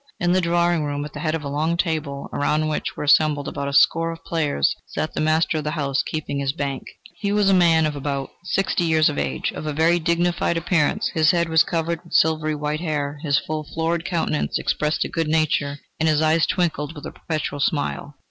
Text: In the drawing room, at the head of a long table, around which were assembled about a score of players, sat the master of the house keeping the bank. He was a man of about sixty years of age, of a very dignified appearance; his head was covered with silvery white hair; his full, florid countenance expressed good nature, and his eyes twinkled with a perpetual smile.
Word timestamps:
In 0.19 0.31
the 0.31 0.41
drawing 0.41 0.83
room, 0.83 1.05
at 1.05 1.13
the 1.13 1.19
head 1.19 1.35
of 1.35 1.43
a 1.43 1.47
long 1.47 1.77
table, 1.77 2.27
around 2.33 2.67
which 2.67 2.97
were 2.97 3.03
assembled 3.03 3.47
about 3.47 3.67
a 3.67 3.71
score 3.73 4.09
of 4.11 4.23
players, 4.25 4.75
sat 4.87 5.13
the 5.13 5.21
master 5.21 5.59
of 5.59 5.63
the 5.63 5.69
house 5.77 6.01
keeping 6.01 6.39
the 6.39 6.51
bank. 6.57 6.85
He 7.19 7.31
was 7.31 7.47
a 7.51 7.53
man 7.53 7.85
of 7.85 7.95
about 7.95 8.31
sixty 8.45 8.83
years 8.83 9.09
of 9.09 9.19
age, 9.19 9.51
of 9.51 9.67
a 9.67 9.73
very 9.73 9.99
dignified 9.99 10.57
appearance; 10.57 11.09
his 11.13 11.29
head 11.29 11.49
was 11.49 11.61
covered 11.61 12.03
with 12.03 12.13
silvery 12.13 12.55
white 12.55 12.79
hair; 12.81 13.19
his 13.21 13.37
full, 13.37 13.63
florid 13.75 14.03
countenance 14.03 14.57
expressed 14.57 15.05
good 15.11 15.27
nature, 15.27 15.77
and 15.99 16.09
his 16.09 16.19
eyes 16.19 16.47
twinkled 16.47 16.95
with 16.95 17.05
a 17.05 17.11
perpetual 17.11 17.59
smile. 17.59 18.15